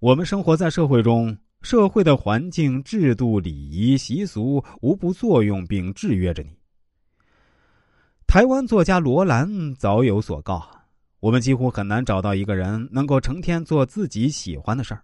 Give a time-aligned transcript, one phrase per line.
[0.00, 6.56] 我们生活在社会中，社会的环境、制度、礼仪、习俗无不作用并制约着你。
[8.24, 10.64] 台湾作家罗兰早有所告：
[11.18, 15.02] 我们几乎很难找到一个人能够成天做自己喜欢的事儿，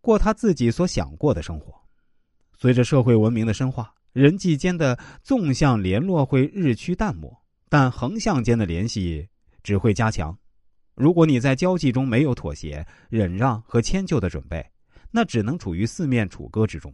[0.00, 1.72] 过他自己所想过的生活。
[2.58, 7.32] 随着社会文明的深化，人际间的纵向联络会日趋淡漠，
[7.68, 9.28] 但横向间的联系
[9.62, 10.36] 只会加强。
[10.98, 14.68] 如果你在交际中没有妥协、忍让和迁就的准备，
[15.10, 16.92] 那只能处于四面楚歌之中。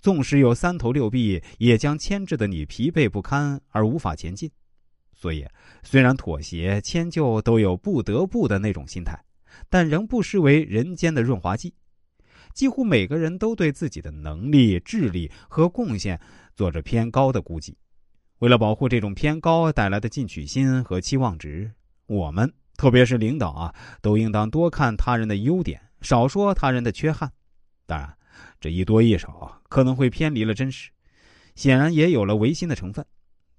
[0.00, 4.50] 纵使有三头六臂，也将牵制的你疲惫不堪而无法前进。
[5.12, 5.46] 所以，
[5.82, 9.16] 虽然妥协、迁就都有不得不的那种心态，
[9.68, 11.72] 但仍不失为人间的润滑剂。
[12.54, 16.20] 几乎每个人都对自己的能力、智力和贡献
[16.56, 17.76] 做着偏高的估计。
[18.38, 21.70] 为了保护这种偏高带来的进取心和期望值，
[22.06, 22.52] 我们。
[22.78, 27.30] 特别是领导啊，都应当多看他人的优点，少说他人的缺憾。
[27.86, 28.16] 当然，
[28.60, 30.88] 这一多一少可能会偏离了真实，
[31.56, 33.04] 显然也有了违心的成分。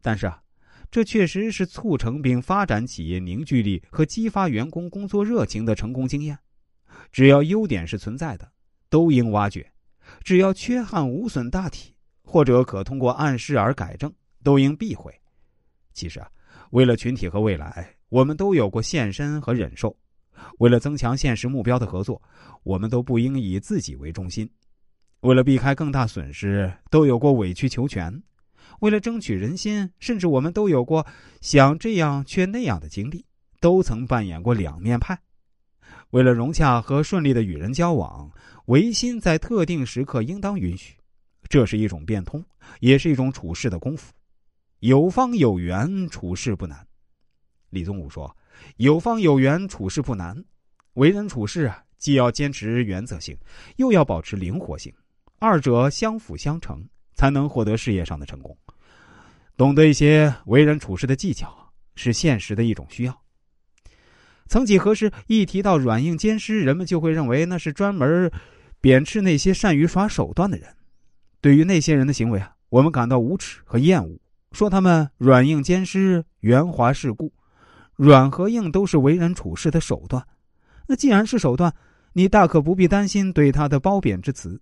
[0.02, 0.42] 但是啊，
[0.90, 6.40] 这确实是促成并发展企业凝聚力和激发员工工作热情的成功经验。
[7.12, 8.50] 只要优点是存在的，
[8.90, 9.64] 都应挖掘；
[10.24, 15.14] 只要缺憾无损大体，或者可通过暗示而改正，都应避讳。
[15.94, 16.32] 其实啊，
[16.72, 17.99] 为了群体和未来。
[18.10, 19.96] 我们都有过献身和忍受，
[20.58, 22.22] 为了增强现实目标的合作，
[22.64, 24.48] 我们都不应以自己为中心；
[25.22, 28.12] 为了避开更大损失，都有过委曲求全；
[28.80, 31.06] 为了争取人心，甚至我们都有过
[31.40, 33.26] 想这样却那样的经历，
[33.60, 35.20] 都曾扮演过两面派。
[36.10, 38.32] 为了融洽和顺利的与人交往，
[38.66, 40.96] 违心在特定时刻应当允许，
[41.48, 42.44] 这是一种变通，
[42.80, 44.12] 也是一种处事的功夫。
[44.80, 46.88] 有方有圆，处事不难。
[47.70, 48.36] 李宗武说
[48.78, 50.44] ：“有方有圆，处事不难。
[50.94, 53.38] 为人处事啊，既要坚持原则性，
[53.78, 54.94] 又要保持灵活性，
[55.38, 58.58] 二者相辅相成，才能获得事业上的成功。
[59.56, 63.22] 懂得一些为人处事的技巧，是现实的一种需要。
[64.48, 68.32] 曾几何时，一提到软硬兼施，人们就会认为那是专门
[68.82, 70.68] 贬斥那些善于耍手段的人。
[71.40, 74.20] 对于那些人的行为啊，我们感到无耻和厌恶，
[74.52, 77.32] 说他们软硬兼施、圆滑世故。”
[78.00, 80.26] 软和硬都是为人处事的手段，
[80.88, 81.74] 那既然是手段，
[82.14, 84.58] 你大可不必担心对他的褒贬之词。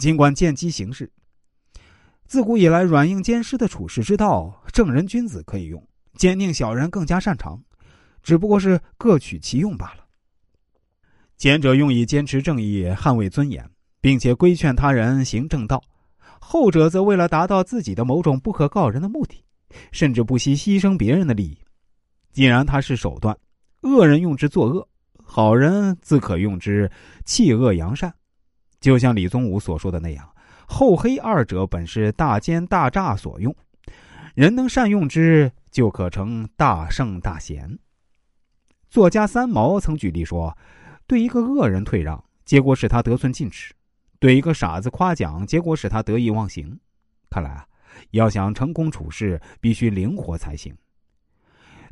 [0.00, 1.12] 尽管见机行事，
[2.24, 7.62] 自古以来软硬兼施的处事之道，正人君子可以用，坚定小人更加擅长，
[8.22, 10.06] 只不过是各取其用罢了。
[11.36, 13.70] 前者用以坚持正义、捍卫尊严，
[14.00, 15.78] 并且规劝他人行正道；
[16.40, 19.44] 后者则为了达到自己的某种不可告人的目的，
[19.92, 21.58] 甚至不惜牺牲别人的利益。
[22.32, 23.36] 既然它是手段，
[23.82, 24.88] 恶人用之作恶，
[25.22, 26.90] 好人自可用之
[27.24, 28.14] 弃恶扬善。
[28.80, 30.32] 就像李宗武所说的那样，
[30.66, 33.54] 厚黑二者本是大奸大诈所用，
[34.34, 37.78] 人能善用之，就可成大圣大贤。
[38.88, 40.56] 作家三毛曾举例说，
[41.06, 43.74] 对一个恶人退让，结果使他得寸进尺；
[44.20, 46.78] 对一个傻子夸奖，结果使他得意忘形。
[47.28, 47.66] 看来啊，
[48.12, 50.74] 要想成功处事，必须灵活才行。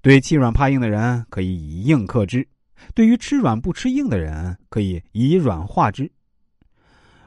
[0.02, 2.42] 对欺软怕硬的人，可以以硬克之；
[2.94, 6.10] 对于吃软不吃硬的人，可以以软化之。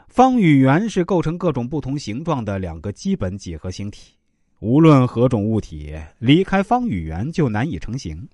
[0.07, 4.13] 方与圆是构成各种不同形状的两个基本几何形体，
[4.59, 8.27] 无论何种物体，离开方与圆就难以成形。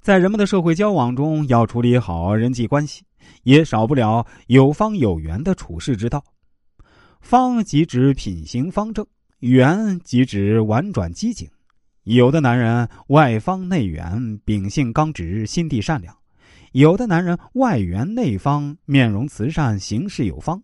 [0.00, 3.04] 在人们的社会交往中，要处理好人际关系，
[3.44, 6.22] 也少不了有方有圆的处事之道。
[7.20, 9.06] 方即指品行方正，
[9.38, 11.48] 圆即指婉转机警。
[12.04, 16.12] 有的男人外方内圆，秉性刚直，心地善良；
[16.72, 20.60] 有的男人外圆内方，面容慈善，行事有方。